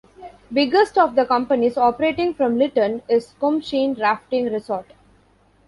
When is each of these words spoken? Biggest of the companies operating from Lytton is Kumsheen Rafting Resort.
Biggest 0.51 0.97
of 0.97 1.13
the 1.13 1.27
companies 1.27 1.77
operating 1.77 2.33
from 2.33 2.57
Lytton 2.57 3.03
is 3.07 3.35
Kumsheen 3.39 3.95
Rafting 3.99 4.45
Resort. 4.51 4.93